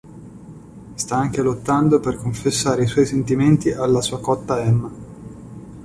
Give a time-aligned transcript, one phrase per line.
[0.95, 4.91] Sta anche lottando per confessare i suoi sentimenti alla sua cotta Emma.